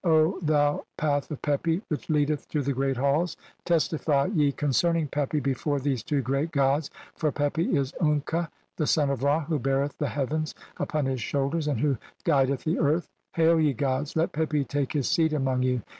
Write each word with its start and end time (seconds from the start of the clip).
O 0.03 0.39
"thou 0.41 0.83
path 0.97 1.29
of 1.29 1.43
Pepi 1.43 1.83
which 1.89 2.09
leadeth 2.09 2.47
to 2.49 2.63
the 2.63 2.73
Great 2.73 2.97
Halls, 2.97 3.37
"testify 3.65 4.25
ye 4.33 4.51
concerning 4.51 5.07
Pepi 5.07 5.39
before 5.39 5.79
these 5.79 6.01
two 6.01 6.23
great 6.23 6.51
"gods, 6.51 6.89
for 7.13 7.31
Pepi 7.31 7.77
is 7.77 7.91
Unka, 8.01 8.49
the 8.77 8.87
son 8.87 9.11
of 9.11 9.21
Ra, 9.21 9.41
who 9.45 9.59
beareth 9.59 9.99
"the 9.99 10.09
heavens 10.09 10.55
upon 10.77 11.05
his 11.05 11.21
shoulders 11.21 11.67
and 11.67 11.81
who 11.81 11.97
guideth 12.23 12.63
"the 12.63 12.79
earth. 12.79 13.11
Hail, 13.35 13.59
ye 13.59 13.73
gods, 13.73 14.15
let 14.15 14.31
Pepi 14.31 14.63
take 14.63 14.93
his 14.93 15.07
seat 15.07 15.33
among 15.33 15.61
"you. 15.61 15.83